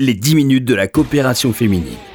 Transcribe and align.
les 0.00 0.14
10 0.14 0.34
minutes 0.34 0.64
de 0.64 0.74
la 0.74 0.88
coopération 0.88 1.52
féminine. 1.52 2.09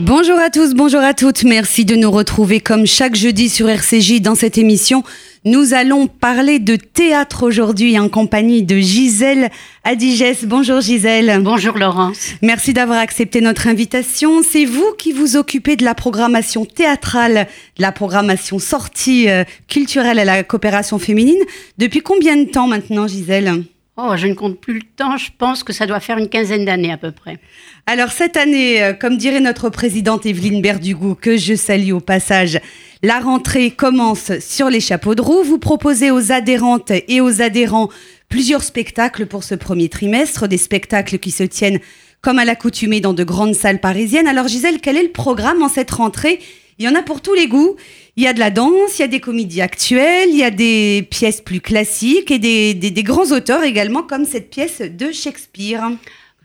Bonjour 0.00 0.38
à 0.38 0.48
tous, 0.48 0.74
bonjour 0.74 1.00
à 1.00 1.12
toutes. 1.12 1.42
Merci 1.42 1.84
de 1.84 1.96
nous 1.96 2.12
retrouver 2.12 2.60
comme 2.60 2.86
chaque 2.86 3.16
jeudi 3.16 3.48
sur 3.48 3.68
RCJ 3.68 4.20
dans 4.20 4.36
cette 4.36 4.56
émission. 4.56 5.02
Nous 5.44 5.74
allons 5.74 6.06
parler 6.06 6.60
de 6.60 6.76
théâtre 6.76 7.42
aujourd'hui 7.44 7.98
en 7.98 8.08
compagnie 8.08 8.62
de 8.62 8.76
Gisèle 8.76 9.50
Adigès. 9.82 10.36
Bonjour 10.44 10.80
Gisèle. 10.80 11.40
Bonjour 11.42 11.76
Laurence. 11.76 12.28
Merci 12.42 12.72
d'avoir 12.72 13.00
accepté 13.00 13.40
notre 13.40 13.66
invitation. 13.66 14.44
C'est 14.48 14.66
vous 14.66 14.94
qui 14.96 15.10
vous 15.10 15.36
occupez 15.36 15.74
de 15.74 15.84
la 15.84 15.96
programmation 15.96 16.64
théâtrale, 16.64 17.48
de 17.76 17.82
la 17.82 17.90
programmation 17.90 18.60
sortie 18.60 19.28
euh, 19.28 19.42
culturelle 19.66 20.20
à 20.20 20.24
la 20.24 20.44
coopération 20.44 21.00
féminine. 21.00 21.42
Depuis 21.76 22.02
combien 22.02 22.36
de 22.36 22.48
temps 22.48 22.68
maintenant 22.68 23.08
Gisèle? 23.08 23.64
Oh, 24.00 24.12
je 24.14 24.28
ne 24.28 24.34
compte 24.34 24.60
plus 24.60 24.74
le 24.74 24.82
temps, 24.94 25.16
je 25.16 25.30
pense 25.36 25.64
que 25.64 25.72
ça 25.72 25.84
doit 25.84 25.98
faire 25.98 26.18
une 26.18 26.28
quinzaine 26.28 26.64
d'années 26.64 26.92
à 26.92 26.96
peu 26.96 27.10
près. 27.10 27.38
Alors 27.84 28.12
cette 28.12 28.36
année, 28.36 28.80
euh, 28.80 28.92
comme 28.92 29.16
dirait 29.16 29.40
notre 29.40 29.70
présidente 29.70 30.24
Evelyne 30.24 30.62
Berdugou, 30.62 31.16
que 31.16 31.36
je 31.36 31.56
salue 31.56 31.90
au 31.90 31.98
passage, 31.98 32.60
la 33.02 33.18
rentrée 33.18 33.72
commence 33.72 34.38
sur 34.38 34.70
les 34.70 34.78
chapeaux 34.78 35.16
de 35.16 35.20
roue. 35.20 35.42
Vous 35.42 35.58
proposez 35.58 36.12
aux 36.12 36.30
adhérentes 36.30 36.92
et 37.08 37.20
aux 37.20 37.42
adhérents 37.42 37.88
plusieurs 38.28 38.62
spectacles 38.62 39.26
pour 39.26 39.42
ce 39.42 39.56
premier 39.56 39.88
trimestre, 39.88 40.46
des 40.46 40.58
spectacles 40.58 41.18
qui 41.18 41.32
se 41.32 41.42
tiennent 41.42 41.80
comme 42.20 42.38
à 42.38 42.44
l'accoutumée 42.44 43.00
dans 43.00 43.14
de 43.14 43.24
grandes 43.24 43.54
salles 43.54 43.80
parisiennes. 43.80 44.28
Alors 44.28 44.46
Gisèle, 44.46 44.80
quel 44.80 44.96
est 44.96 45.02
le 45.02 45.10
programme 45.10 45.60
en 45.60 45.68
cette 45.68 45.90
rentrée? 45.90 46.38
Il 46.78 46.84
y 46.84 46.88
en 46.88 46.94
a 46.94 47.02
pour 47.02 47.20
tous 47.20 47.34
les 47.34 47.48
goûts. 47.48 47.74
Il 48.16 48.22
y 48.22 48.28
a 48.28 48.32
de 48.32 48.38
la 48.38 48.50
danse, 48.50 48.98
il 48.98 49.02
y 49.02 49.04
a 49.04 49.08
des 49.08 49.20
comédies 49.20 49.60
actuelles, 49.60 50.28
il 50.30 50.38
y 50.38 50.44
a 50.44 50.50
des 50.50 51.06
pièces 51.10 51.40
plus 51.40 51.60
classiques 51.60 52.30
et 52.30 52.38
des, 52.38 53.02
grands 53.02 53.32
auteurs 53.32 53.64
également, 53.64 54.02
comme 54.02 54.24
cette 54.24 54.50
pièce 54.50 54.80
de 54.80 55.10
Shakespeare. 55.10 55.90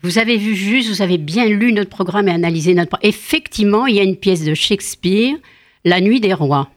Vous 0.02 0.18
avez 0.18 0.36
vu 0.36 0.54
juste, 0.54 0.88
vous 0.88 1.02
avez 1.02 1.18
bien 1.18 1.46
lu 1.46 1.72
notre 1.72 1.90
programme 1.90 2.28
et 2.28 2.32
analysé 2.32 2.74
notre 2.74 2.90
programme. 2.90 3.08
Effectivement, 3.08 3.86
il 3.86 3.96
y 3.96 4.00
a 4.00 4.02
une 4.02 4.16
pièce 4.16 4.44
de 4.44 4.54
Shakespeare, 4.54 5.36
La 5.84 6.00
Nuit 6.00 6.20
des 6.20 6.34
Rois, 6.34 6.68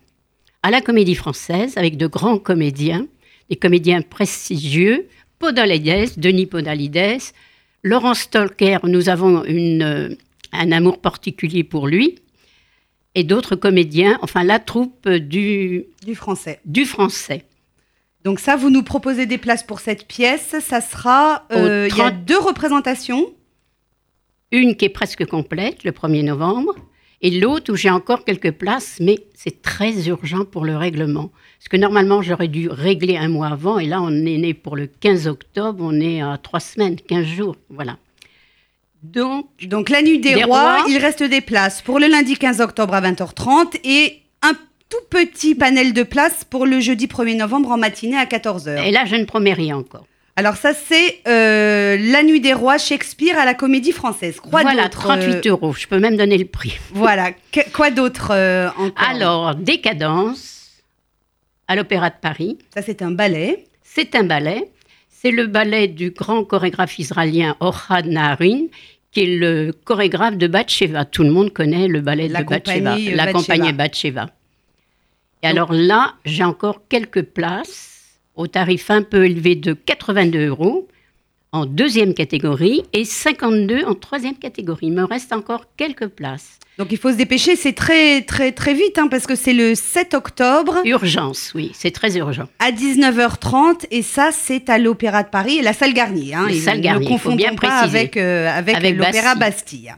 à 0.62 0.72
la 0.72 0.82
Comédie 0.82 1.16
Française, 1.16 1.78
avec 1.78 1.98
de 1.98 2.08
grands 2.08 2.40
comédiens, 2.40 3.08
des 3.50 3.56
comédiens 3.56 4.02
prestigieux, 4.02 5.08
Podalides, 5.40 6.12
Denis 6.18 6.46
Podalides, 6.46 7.22
Laurent 7.84 8.14
Stolker, 8.14 8.80
nous 8.84 9.10
avons 9.10 9.44
une, 9.46 10.18
un 10.52 10.72
amour 10.72 11.00
particulier 11.00 11.64
pour 11.64 11.88
lui 11.88 12.16
et 13.18 13.24
d'autres 13.24 13.56
comédiens, 13.56 14.20
enfin 14.22 14.44
la 14.44 14.60
troupe 14.60 15.10
du, 15.10 15.86
du 16.06 16.14
français. 16.14 16.60
Du 16.66 16.86
français. 16.86 17.46
Donc 18.24 18.40
ça, 18.40 18.56
vous 18.56 18.70
nous 18.70 18.84
proposez 18.84 19.26
des 19.26 19.40
places 19.40 19.64
pour 19.64 19.80
cette 19.80 20.08
pièce. 20.08 20.56
Ça 20.62 20.82
sera, 20.82 21.48
euh, 21.52 21.88
il 21.90 21.98
y 21.98 22.02
a 22.02 22.12
deux 22.12 22.38
représentations. 22.38 23.26
Une 24.52 24.76
qui 24.76 24.86
est 24.86 24.90
presque 24.90 25.26
complète, 25.26 25.84
le 25.84 25.92
1er 25.92 26.26
novembre, 26.26 26.76
et 27.22 27.32
l'autre 27.40 27.74
où 27.74 27.76
j'ai 27.76 27.90
encore 27.90 28.24
quelques 28.24 28.52
places, 28.52 29.00
mais 29.02 29.18
c'est 29.34 29.64
très 29.64 30.08
urgent 30.08 30.46
pour 30.46 30.64
le 30.64 30.78
règlement. 30.78 31.32
Parce 31.58 31.70
que 31.70 31.78
normalement, 31.78 32.22
j'aurais 32.22 32.48
dû 32.48 32.70
régler 32.70 33.18
un 33.18 33.30
mois 33.30 33.48
avant, 33.48 33.80
et 33.80 33.88
là, 33.88 34.00
on 34.00 34.12
est 34.12 34.38
né 34.38 34.54
pour 34.54 34.76
le 34.76 34.86
15 34.86 35.28
octobre, 35.28 35.84
on 35.84 36.00
est 36.00 36.22
à 36.22 36.38
trois 36.38 36.60
semaines, 36.60 36.98
15 36.98 37.26
jours, 37.26 37.56
voilà. 37.72 37.98
Donc, 39.04 39.48
Donc 39.64 39.90
la 39.90 40.02
nuit 40.02 40.20
des, 40.20 40.44
rois, 40.44 40.86
il 40.90 40.98
reste 40.98 41.24
des 41.24 41.42
places 41.42 41.82
pour 41.82 42.00
le 42.00 42.08
lundi 42.08 42.36
15 42.36 42.62
octobre 42.62 42.94
à 42.94 43.02
20h30 43.02 43.80
et 43.84 44.22
un 44.42 44.54
tout 44.90 44.98
petit 45.10 45.56
panel 45.56 45.94
de 45.94 46.04
places 46.04 46.44
pour 46.44 46.66
le 46.66 46.80
jeudi 46.80 47.08
1er 47.08 47.38
novembre 47.38 47.72
en 47.72 47.78
matinée 47.78 48.18
à 48.18 48.26
14h. 48.26 48.84
Et 48.86 48.92
là, 48.92 49.06
je 49.06 49.16
ne 49.16 49.26
promets 49.26 49.54
rien 49.54 49.78
encore. 49.78 50.06
Alors 50.36 50.56
ça, 50.56 50.72
c'est 50.74 51.22
euh, 51.28 51.98
La 52.00 52.22
Nuit 52.22 52.40
des 52.40 52.54
Rois, 52.54 52.78
Shakespeare 52.78 53.40
à 53.40 53.46
la 53.46 53.56
Comédie 53.56 53.92
Française. 53.92 54.40
Quoi 54.40 54.62
voilà, 54.62 54.88
38 54.88 55.48
euh, 55.48 55.50
euros. 55.50 55.74
Je 55.74 55.88
peux 55.88 55.98
même 55.98 56.16
donner 56.16 56.38
le 56.38 56.46
prix. 56.46 56.78
Voilà. 56.92 57.32
quoi 57.74 57.90
d'autre 57.90 58.30
euh, 58.32 58.70
encore? 58.78 59.10
Alors, 59.10 59.56
Décadence 59.56 60.84
à 61.68 61.76
l'Opéra 61.76 62.12
de 62.12 62.16
Paris. 62.22 62.60
Ça, 62.74 62.84
c'est 62.84 63.02
un 63.02 63.10
ballet. 63.10 63.66
C'est 63.84 64.16
un 64.16 64.24
ballet. 64.24 64.70
C'est 65.20 65.32
le 65.32 65.48
ballet 65.48 65.88
du 65.88 66.12
grand 66.12 66.44
chorégraphe 66.44 67.00
israélien 67.00 67.58
Ohad 67.60 68.06
Naharin, 68.06 68.68
qui 69.12 69.22
est 69.22 69.38
le 69.38 69.72
chorégraphe 69.84 70.38
de 70.38 70.46
Batsheva. 70.46 71.06
Tout 71.06 71.24
le 71.24 71.32
monde 71.32 71.52
connaît 71.52 71.88
le 71.88 72.02
ballet 72.02 72.28
de 72.28 72.44
Batsheva, 72.44 72.98
la 73.00 73.34
compagnie 73.34 73.74
Batsheva. 73.74 74.30
Et 75.42 75.48
alors 75.48 75.74
là, 75.74 76.14
j'ai 76.24 76.44
encore 76.44 76.88
quelques 76.88 77.24
places 77.24 78.20
au 78.36 78.46
tarif 78.46 78.92
un 78.92 79.02
peu 79.02 79.26
élevé 79.26 79.56
de 79.56 79.74
82 79.74 80.50
euros 80.50 80.88
en 81.52 81.66
deuxième 81.66 82.14
catégorie 82.14 82.84
et 82.94 83.06
52 83.06 83.86
en 83.86 83.96
troisième 83.96 84.36
catégorie. 84.36 84.88
Il 84.88 84.94
me 84.94 85.04
reste 85.04 85.32
encore 85.34 85.66
quelques 85.78 86.08
places. 86.08 86.60
Donc 86.78 86.92
il 86.92 86.98
faut 86.98 87.12
se 87.12 87.16
dépêcher, 87.16 87.56
c'est 87.56 87.74
très 87.74 88.22
très 88.22 88.52
très 88.52 88.74
vite 88.74 89.00
hein, 89.00 89.08
parce 89.08 89.26
que 89.26 89.36
c'est 89.36 89.54
le 89.54 89.74
7 89.74 90.14
octobre. 90.14 90.78
Urgence, 90.86 91.52
oui, 91.56 91.72
c'est 91.74 91.92
très 91.92 92.18
urgent. 92.18 92.48
À 92.60 92.72
19h30 92.72 93.88
et 93.90 94.04
ça 94.04 94.30
c'est 94.32 94.70
à 94.70 94.78
l'Opéra 94.78 95.24
de 95.24 95.30
Paris 95.30 95.58
et 95.58 95.62
la 95.62 95.74
salle 95.74 95.94
Garnier. 95.94 96.36
Hein, 96.36 96.48
la 96.50 96.56
salle 96.56 96.82
Garnier, 96.82 97.08
il 97.10 97.20
faut 97.20 97.36
bien 97.36 97.56
pas 97.56 97.80
avec, 97.80 98.18
euh, 98.18 98.50
avec, 98.50 98.78
l'Opéra 98.96 99.36
Bastille. 99.36 99.96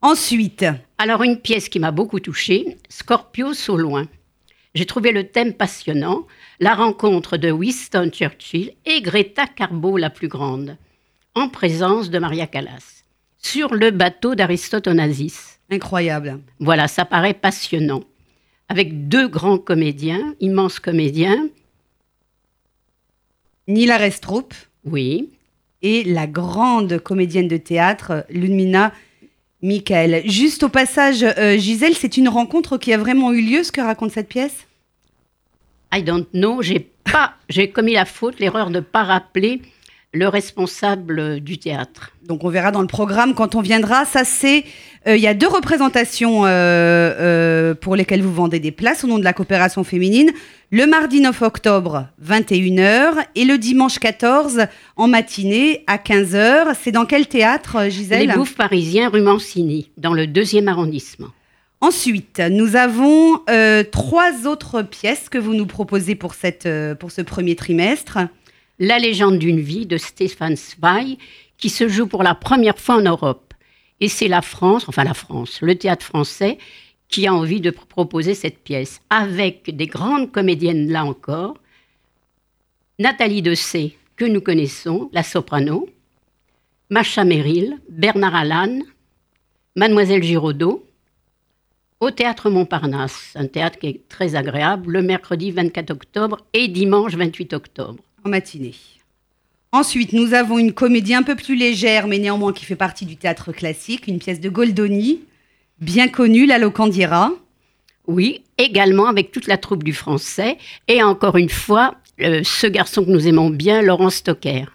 Ensuite. 0.00 0.64
Alors 0.98 1.22
une 1.22 1.38
pièce 1.38 1.68
qui 1.68 1.80
m'a 1.80 1.90
beaucoup 1.90 2.20
touchée, 2.20 2.78
Scorpio 2.88 3.52
au 3.68 3.76
loin. 3.76 4.06
J'ai 4.74 4.86
trouvé 4.86 5.12
le 5.12 5.24
thème 5.24 5.52
passionnant, 5.52 6.26
la 6.58 6.74
rencontre 6.74 7.36
de 7.36 7.50
Winston 7.50 8.08
Churchill 8.10 8.72
et 8.86 9.02
Greta 9.02 9.46
Carbo 9.46 9.98
la 9.98 10.08
plus 10.08 10.28
grande 10.28 10.78
en 11.34 11.48
présence 11.48 12.10
de 12.10 12.18
Maria 12.18 12.46
Callas, 12.46 13.04
sur 13.38 13.74
le 13.74 13.90
bateau 13.90 14.34
d'Aristote 14.34 14.86
Onassis. 14.86 15.58
Incroyable. 15.70 16.40
Voilà, 16.60 16.88
ça 16.88 17.04
paraît 17.04 17.34
passionnant. 17.34 18.02
Avec 18.68 19.08
deux 19.08 19.28
grands 19.28 19.58
comédiens, 19.58 20.34
immenses 20.40 20.80
comédiens. 20.80 21.48
Nila 23.68 23.96
Restrup. 23.96 24.54
Oui. 24.84 25.30
Et 25.82 26.04
la 26.04 26.26
grande 26.26 26.98
comédienne 26.98 27.48
de 27.48 27.56
théâtre, 27.56 28.24
Ludmina 28.30 28.92
Michael. 29.62 30.22
Juste 30.26 30.62
au 30.62 30.68
passage, 30.68 31.22
euh, 31.22 31.56
Gisèle, 31.56 31.94
c'est 31.94 32.16
une 32.16 32.28
rencontre 32.28 32.78
qui 32.78 32.92
a 32.92 32.98
vraiment 32.98 33.32
eu 33.32 33.40
lieu, 33.40 33.62
ce 33.62 33.72
que 33.72 33.80
raconte 33.80 34.12
cette 34.12 34.28
pièce? 34.28 34.66
I 35.92 36.02
don't 36.02 36.26
know. 36.32 36.62
J'ai 36.62 36.80
pas, 37.04 37.34
j'ai 37.48 37.70
commis 37.70 37.94
la 37.94 38.04
faute, 38.04 38.38
l'erreur 38.38 38.68
de 38.68 38.76
ne 38.76 38.80
pas 38.80 39.04
rappeler 39.04 39.62
le 40.12 40.28
responsable 40.28 41.40
du 41.40 41.58
théâtre. 41.58 42.12
Donc 42.26 42.44
on 42.44 42.50
verra 42.50 42.70
dans 42.70 42.82
le 42.82 42.86
programme 42.86 43.34
quand 43.34 43.54
on 43.54 43.62
viendra. 43.62 44.04
Ça 44.04 44.24
c'est, 44.24 44.64
euh, 45.06 45.16
il 45.16 45.22
y 45.22 45.26
a 45.26 45.32
deux 45.32 45.48
représentations 45.48 46.44
euh, 46.44 46.48
euh, 46.48 47.74
pour 47.74 47.96
lesquelles 47.96 48.22
vous 48.22 48.32
vendez 48.32 48.60
des 48.60 48.72
places 48.72 49.04
au 49.04 49.06
nom 49.06 49.18
de 49.18 49.24
la 49.24 49.32
coopération 49.32 49.84
féminine. 49.84 50.30
Le 50.70 50.86
mardi 50.86 51.20
9 51.20 51.42
octobre 51.42 52.08
21h 52.24 53.24
et 53.34 53.44
le 53.44 53.56
dimanche 53.56 53.98
14 53.98 54.66
en 54.96 55.08
matinée 55.08 55.82
à 55.86 55.96
15h. 55.96 56.74
C'est 56.80 56.92
dans 56.92 57.06
quel 57.06 57.26
théâtre, 57.26 57.88
Gisèle 57.88 58.26
Les 58.26 58.34
Bouffes 58.34 58.56
Parisiens, 58.56 59.08
rue 59.08 59.22
Mancini, 59.22 59.90
dans 59.96 60.14
le 60.14 60.26
deuxième 60.26 60.68
arrondissement. 60.68 61.28
Ensuite, 61.80 62.40
nous 62.50 62.76
avons 62.76 63.40
trois 63.90 64.46
autres 64.46 64.82
pièces 64.82 65.28
que 65.28 65.36
vous 65.36 65.52
nous 65.52 65.66
proposez 65.66 66.14
pour, 66.14 66.34
cette, 66.34 66.68
pour 67.00 67.10
ce 67.10 67.22
premier 67.22 67.56
trimestre. 67.56 68.18
La 68.78 68.98
légende 68.98 69.38
d'une 69.38 69.60
vie 69.60 69.86
de 69.86 69.98
Stéphane 69.98 70.56
Zweig, 70.56 71.18
qui 71.58 71.68
se 71.68 71.88
joue 71.88 72.06
pour 72.06 72.22
la 72.22 72.34
première 72.34 72.78
fois 72.78 72.96
en 72.96 73.02
Europe. 73.02 73.54
Et 74.00 74.08
c'est 74.08 74.28
la 74.28 74.42
France, 74.42 74.88
enfin 74.88 75.04
la 75.04 75.14
France, 75.14 75.60
le 75.60 75.76
théâtre 75.76 76.04
français, 76.04 76.58
qui 77.08 77.26
a 77.26 77.34
envie 77.34 77.60
de 77.60 77.70
proposer 77.70 78.34
cette 78.34 78.64
pièce, 78.64 79.00
avec 79.10 79.76
des 79.76 79.86
grandes 79.86 80.32
comédiennes 80.32 80.90
là 80.90 81.04
encore. 81.04 81.56
Nathalie 82.98 83.42
Dessay, 83.42 83.96
que 84.16 84.24
nous 84.24 84.40
connaissons, 84.40 85.10
la 85.12 85.22
soprano, 85.22 85.88
Macha 86.90 87.24
Merrill, 87.24 87.78
Bernard 87.88 88.34
Allan, 88.34 88.80
Mademoiselle 89.76 90.22
Giraudot, 90.22 90.84
au 92.00 92.10
théâtre 92.10 92.50
Montparnasse, 92.50 93.32
un 93.36 93.46
théâtre 93.46 93.78
qui 93.78 93.86
est 93.86 94.08
très 94.08 94.34
agréable, 94.34 94.90
le 94.92 95.02
mercredi 95.02 95.52
24 95.52 95.90
octobre 95.92 96.38
et 96.52 96.66
dimanche 96.68 97.14
28 97.14 97.52
octobre 97.52 98.02
en 98.24 98.28
matinée. 98.28 98.74
Ensuite, 99.72 100.12
nous 100.12 100.34
avons 100.34 100.58
une 100.58 100.72
comédie 100.72 101.14
un 101.14 101.22
peu 101.22 101.34
plus 101.34 101.56
légère, 101.56 102.06
mais 102.06 102.18
néanmoins 102.18 102.52
qui 102.52 102.66
fait 102.66 102.76
partie 102.76 103.06
du 103.06 103.16
théâtre 103.16 103.52
classique, 103.52 104.06
une 104.06 104.18
pièce 104.18 104.40
de 104.40 104.50
Goldoni, 104.50 105.20
bien 105.80 106.08
connue, 106.08 106.44
La 106.44 106.58
Locandiera. 106.58 107.32
Oui, 108.06 108.42
également 108.58 109.06
avec 109.06 109.32
toute 109.32 109.46
la 109.46 109.56
troupe 109.56 109.82
du 109.82 109.94
français, 109.94 110.58
et 110.88 111.02
encore 111.02 111.36
une 111.36 111.48
fois, 111.48 111.94
euh, 112.20 112.42
ce 112.44 112.66
garçon 112.66 113.04
que 113.04 113.10
nous 113.10 113.26
aimons 113.26 113.48
bien, 113.48 113.80
Laurent 113.80 114.10
Stocker. 114.10 114.66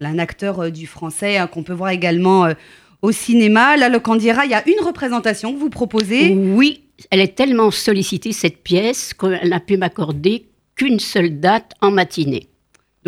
Un 0.00 0.18
acteur 0.18 0.60
euh, 0.60 0.70
du 0.70 0.86
français 0.86 1.38
hein, 1.38 1.46
qu'on 1.46 1.62
peut 1.62 1.72
voir 1.72 1.90
également 1.90 2.44
euh, 2.44 2.54
au 3.00 3.12
cinéma. 3.12 3.76
La 3.76 3.88
Locandira, 3.88 4.44
il 4.44 4.50
y 4.50 4.54
a 4.54 4.68
une 4.68 4.84
représentation 4.84 5.54
que 5.54 5.58
vous 5.58 5.70
proposez. 5.70 6.34
Oui, 6.34 6.82
elle 7.10 7.20
est 7.20 7.34
tellement 7.34 7.70
sollicitée, 7.70 8.32
cette 8.32 8.62
pièce, 8.62 9.14
qu'elle 9.14 9.48
n'a 9.48 9.60
pu 9.60 9.76
m'accorder 9.76 10.46
qu'une 10.76 11.00
seule 11.00 11.40
date 11.40 11.72
en 11.80 11.90
matinée. 11.90 12.48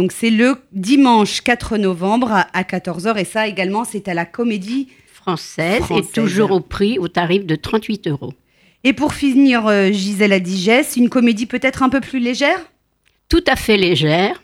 Donc 0.00 0.12
c'est 0.12 0.31
le 0.31 0.56
dimanche 0.73 1.43
4 1.43 1.76
novembre 1.76 2.32
à 2.32 2.62
14h 2.62 3.19
et 3.19 3.26
ça 3.26 3.47
également 3.47 3.85
c'est 3.85 4.08
à 4.08 4.14
la 4.14 4.25
comédie 4.25 4.88
française, 5.12 5.82
et 5.94 6.02
toujours 6.02 6.52
au 6.52 6.61
prix, 6.61 6.99
au 6.99 7.08
tarif 7.08 7.44
de 7.44 7.55
38 7.55 8.06
euros. 8.06 8.32
Et 8.82 8.94
pour 8.94 9.12
finir, 9.12 9.67
euh, 9.67 9.93
Gisèle 9.93 10.32
Adigès, 10.32 10.97
une 10.97 11.11
comédie 11.11 11.44
peut-être 11.44 11.82
un 11.82 11.91
peu 11.91 12.00
plus 12.00 12.19
légère? 12.19 12.58
Tout 13.29 13.44
à 13.47 13.56
fait 13.56 13.76
légère, 13.76 14.43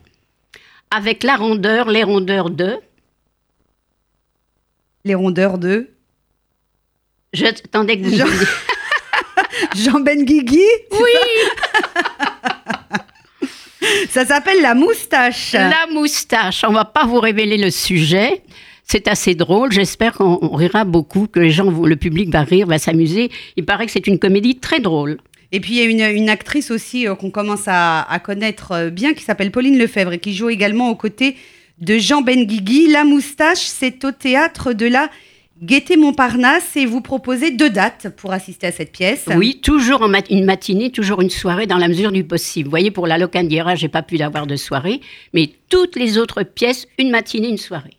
avec 0.90 1.22
la 1.22 1.36
rondeur, 1.36 1.88
les 1.88 2.02
rondeurs 2.02 2.50
de... 2.50 2.76
Les 5.06 5.14
rondeurs 5.14 5.56
de... 5.56 5.88
Je 7.32 7.46
t'attendais 7.46 7.98
que 7.98 8.04
vous 8.04 8.14
Jean... 8.14 8.26
Jean 9.74 10.00
Benguigui 10.00 10.68
Oui 10.90 11.00
Ça 14.16 14.24
s'appelle 14.24 14.62
la 14.62 14.74
moustache. 14.74 15.52
La 15.52 15.86
moustache. 15.92 16.64
On 16.66 16.72
va 16.72 16.86
pas 16.86 17.04
vous 17.04 17.20
révéler 17.20 17.58
le 17.58 17.70
sujet. 17.70 18.40
C'est 18.82 19.08
assez 19.08 19.34
drôle. 19.34 19.72
J'espère 19.72 20.14
qu'on 20.14 20.56
rira 20.56 20.86
beaucoup, 20.86 21.26
que 21.26 21.38
les 21.38 21.50
gens, 21.50 21.70
le 21.70 21.96
public 21.96 22.30
va 22.30 22.40
rire, 22.40 22.66
va 22.66 22.78
s'amuser. 22.78 23.30
Il 23.56 23.66
paraît 23.66 23.84
que 23.84 23.92
c'est 23.92 24.06
une 24.06 24.18
comédie 24.18 24.58
très 24.58 24.80
drôle. 24.80 25.18
Et 25.52 25.60
puis 25.60 25.74
il 25.74 25.98
y 25.98 26.02
a 26.02 26.08
une, 26.08 26.30
actrice 26.30 26.70
aussi 26.70 27.06
euh, 27.06 27.14
qu'on 27.14 27.30
commence 27.30 27.64
à, 27.66 28.06
connaître 28.24 28.72
euh, 28.72 28.88
bien 28.88 29.12
qui 29.12 29.22
s'appelle 29.22 29.50
Pauline 29.50 29.76
Lefebvre 29.76 30.14
et 30.14 30.18
qui 30.18 30.34
joue 30.34 30.48
également 30.48 30.88
aux 30.88 30.96
côtés 30.96 31.36
de 31.80 31.98
Jean 31.98 32.22
Benguigui. 32.22 32.88
La 32.88 33.04
moustache, 33.04 33.66
c'est 33.66 34.02
au 34.06 34.12
théâtre 34.12 34.72
de 34.72 34.86
la 34.86 35.10
Gaîté 35.62 35.96
Montparnasse 35.96 36.76
et 36.76 36.84
vous 36.84 37.00
proposez 37.00 37.50
deux 37.50 37.70
dates 37.70 38.08
pour 38.16 38.32
assister 38.32 38.66
à 38.66 38.72
cette 38.72 38.92
pièce. 38.92 39.26
Oui, 39.34 39.58
toujours 39.62 40.02
en 40.02 40.12
une 40.28 40.44
matinée, 40.44 40.90
toujours 40.90 41.22
une 41.22 41.30
soirée 41.30 41.66
dans 41.66 41.78
la 41.78 41.88
mesure 41.88 42.12
du 42.12 42.24
possible. 42.24 42.66
Vous 42.66 42.70
voyez, 42.70 42.90
pour 42.90 43.06
la 43.06 43.16
Locandiera, 43.16 43.74
j'ai 43.74 43.88
pas 43.88 44.02
pu 44.02 44.20
avoir 44.20 44.46
de 44.46 44.56
soirée, 44.56 45.00
mais 45.32 45.50
toutes 45.70 45.96
les 45.96 46.18
autres 46.18 46.42
pièces, 46.42 46.86
une 46.98 47.10
matinée, 47.10 47.48
une 47.48 47.56
soirée. 47.56 47.96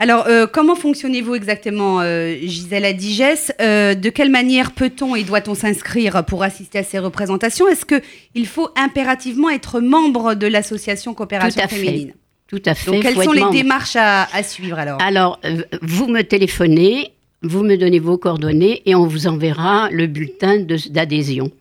Alors, 0.00 0.26
euh, 0.26 0.46
comment 0.46 0.76
fonctionnez-vous 0.76 1.34
exactement, 1.34 2.00
euh, 2.00 2.36
Gisèle 2.42 2.84
Adigès? 2.84 3.52
Euh, 3.60 3.94
De 3.94 4.10
quelle 4.10 4.30
manière 4.30 4.72
peut-on 4.72 5.16
et 5.16 5.24
doit-on 5.24 5.54
s'inscrire 5.54 6.24
pour 6.24 6.42
assister 6.42 6.78
à 6.78 6.84
ces 6.84 6.98
représentations? 6.98 7.66
Est-ce 7.68 7.84
qu'il 7.84 8.46
faut 8.46 8.70
impérativement 8.76 9.50
être 9.50 9.80
membre 9.80 10.34
de 10.34 10.46
l'association 10.46 11.14
Coopération 11.14 11.66
Féminine? 11.68 12.12
Tout 12.48 12.62
à 12.64 12.74
fait. 12.74 12.90
Donc, 12.90 13.02
quelles 13.02 13.22
sont 13.22 13.32
les 13.32 13.50
démarches 13.50 13.96
à, 13.96 14.42
suivre 14.42 14.78
alors 14.78 15.00
Alors, 15.00 15.38
euh, 15.44 15.62
vous 15.82 16.08
me 16.08 16.22
téléphonez, 16.22 17.12
vous 17.42 17.62
me 17.62 17.76
donnez 17.76 17.98
vos 17.98 18.18
coordonnées 18.18 18.82
et 18.86 18.94
on 18.94 19.06
vous 19.06 19.26
enverra 19.26 19.90
le 19.90 20.06
bulletin 20.06 20.64
d'adhésion. 20.90 21.52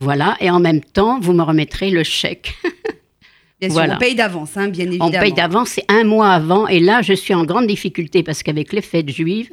Voilà. 0.00 0.36
Et 0.40 0.50
en 0.50 0.60
même 0.60 0.82
temps, 0.82 1.18
vous 1.18 1.32
me 1.32 1.42
remettrez 1.42 1.90
le 1.90 2.04
chèque. 2.04 2.54
Bien 3.60 3.70
sûr, 3.70 3.86
on 3.90 3.98
paye 3.98 4.14
d'avance, 4.14 4.56
hein, 4.56 4.68
bien 4.68 4.86
évidemment. 4.86 5.10
On 5.12 5.20
paye 5.20 5.32
d'avance, 5.32 5.70
c'est 5.70 5.84
un 5.88 6.04
mois 6.04 6.30
avant. 6.30 6.68
Et 6.68 6.78
là, 6.78 7.02
je 7.02 7.12
suis 7.12 7.34
en 7.34 7.44
grande 7.44 7.66
difficulté 7.66 8.22
parce 8.22 8.44
qu'avec 8.44 8.72
les 8.72 8.82
fêtes 8.82 9.10
juives, 9.10 9.50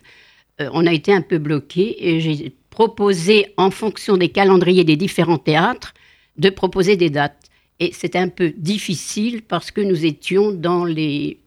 euh, 0.61 0.69
on 0.73 0.85
a 0.85 0.93
été 0.93 1.11
un 1.11 1.21
peu 1.21 1.39
bloqué 1.39 1.95
et 2.07 2.19
j'ai 2.19 2.53
proposé, 2.69 3.47
en 3.57 3.71
fonction 3.71 4.15
des 4.15 4.29
calendriers 4.29 4.83
des 4.83 4.95
différents 4.95 5.39
théâtres, 5.39 5.95
de 6.37 6.51
proposer 6.51 6.97
des 6.97 7.09
dates. 7.09 7.44
Et 7.79 7.91
c'était 7.93 8.19
un 8.19 8.29
peu 8.29 8.53
difficile 8.55 9.41
parce 9.41 9.71
que 9.71 9.81
nous 9.81 10.05
étions 10.05 10.51
dans 10.51 10.85
les 10.85 11.39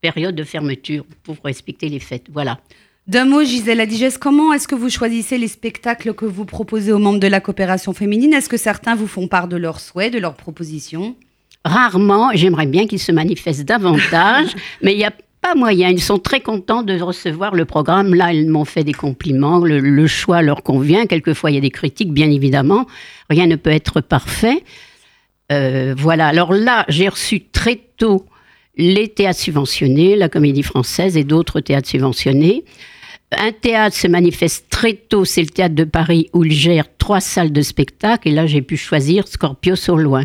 périodes 0.00 0.34
de 0.34 0.44
fermeture 0.44 1.04
pour 1.22 1.36
respecter 1.44 1.88
les 1.88 2.00
fêtes. 2.00 2.26
Voilà. 2.30 2.60
D'un 3.06 3.26
mot, 3.26 3.42
Gisèle 3.44 3.80
Adigès, 3.80 4.18
comment 4.18 4.52
est-ce 4.52 4.66
que 4.68 4.74
vous 4.74 4.88
choisissez 4.88 5.36
les 5.36 5.48
spectacles 5.48 6.14
que 6.14 6.24
vous 6.24 6.44
proposez 6.44 6.92
aux 6.92 6.98
membres 6.98 7.20
de 7.20 7.26
la 7.26 7.40
coopération 7.40 7.92
féminine? 7.92 8.32
Est-ce 8.32 8.48
que 8.48 8.56
certains 8.56 8.94
vous 8.94 9.06
font 9.06 9.28
part 9.28 9.48
de 9.48 9.56
leurs 9.56 9.80
souhaits, 9.80 10.12
de 10.12 10.18
leurs 10.18 10.36
propositions? 10.36 11.14
Rarement, 11.66 12.30
j'aimerais 12.34 12.66
bien 12.66 12.86
qu'ils 12.86 13.00
se 13.00 13.12
manifestent 13.12 13.64
davantage, 13.64 14.54
mais 14.82 14.92
il 14.94 14.98
n'y 14.98 15.04
a 15.04 15.12
pas 15.42 15.54
moyen. 15.54 15.90
Ils 15.90 16.02
sont 16.02 16.18
très 16.18 16.40
contents 16.40 16.82
de 16.82 16.98
recevoir 16.98 17.54
le 17.54 17.66
programme. 17.66 18.14
Là, 18.14 18.32
ils 18.32 18.48
m'ont 18.48 18.64
fait 18.64 18.84
des 18.84 18.94
compliments. 18.94 19.58
Le, 19.58 19.80
le 19.80 20.06
choix 20.06 20.40
leur 20.40 20.62
convient. 20.62 21.04
Quelquefois, 21.04 21.50
il 21.50 21.54
y 21.54 21.58
a 21.58 21.62
des 21.62 21.70
critiques, 21.70 22.12
bien 22.12 22.30
évidemment. 22.30 22.86
Rien 23.28 23.46
ne 23.46 23.56
peut 23.56 23.70
être 23.70 24.00
parfait. 24.00 24.64
Euh, 25.52 25.94
voilà, 25.96 26.28
alors 26.28 26.52
là, 26.52 26.84
j'ai 26.88 27.08
reçu 27.08 27.44
très 27.44 27.80
tôt 27.96 28.26
les 28.76 29.08
théâtres 29.08 29.40
subventionnés, 29.40 30.16
la 30.16 30.28
Comédie 30.28 30.62
Française 30.62 31.16
et 31.16 31.24
d'autres 31.24 31.60
théâtres 31.60 31.88
subventionnés. 31.88 32.64
Un 33.32 33.52
théâtre 33.52 33.96
se 33.96 34.06
manifeste 34.06 34.66
très 34.70 34.94
tôt, 34.94 35.24
c'est 35.24 35.42
le 35.42 35.48
théâtre 35.48 35.74
de 35.74 35.84
Paris 35.84 36.28
où 36.32 36.44
il 36.44 36.52
gère 36.52 36.86
trois 36.98 37.20
salles 37.20 37.52
de 37.52 37.62
spectacle 37.62 38.28
et 38.28 38.32
là 38.32 38.46
j'ai 38.46 38.62
pu 38.62 38.76
choisir 38.76 39.26
Scorpios 39.26 39.88
au 39.88 39.96
loin. 39.96 40.24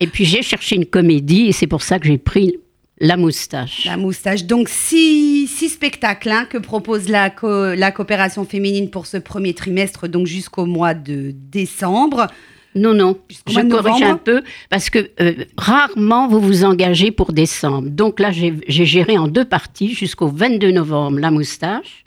Et 0.00 0.06
puis 0.06 0.24
j'ai 0.24 0.42
cherché 0.42 0.76
une 0.76 0.86
comédie 0.86 1.46
et 1.46 1.52
c'est 1.52 1.66
pour 1.66 1.82
ça 1.82 1.98
que 1.98 2.06
j'ai 2.06 2.18
pris 2.18 2.56
la 3.00 3.16
moustache. 3.16 3.84
La 3.84 3.96
moustache. 3.96 4.44
Donc 4.44 4.68
six, 4.68 5.46
spectacles 5.46 6.30
hein, 6.30 6.44
que 6.44 6.58
propose 6.58 7.08
la 7.08 7.30
coopération 7.30 8.44
féminine 8.44 8.90
pour 8.90 9.06
ce 9.06 9.16
premier 9.16 9.54
trimestre, 9.54 10.08
donc 10.08 10.26
jusqu'au 10.26 10.66
mois 10.66 10.94
de 10.94 11.32
décembre. 11.32 12.28
Non, 12.78 12.94
non, 12.94 13.18
je 13.46 13.60
corrige 13.68 14.02
un 14.02 14.16
peu 14.16 14.42
parce 14.70 14.90
que 14.90 15.10
euh, 15.20 15.34
rarement 15.56 16.28
vous 16.28 16.40
vous 16.40 16.64
engagez 16.64 17.10
pour 17.10 17.32
décembre. 17.32 17.88
Donc 17.88 18.20
là, 18.20 18.30
j'ai 18.30 18.84
géré 18.86 19.18
en 19.18 19.28
deux 19.28 19.44
parties 19.44 19.94
jusqu'au 19.94 20.28
22 20.28 20.70
novembre 20.70 21.18
la 21.18 21.30
moustache 21.30 22.04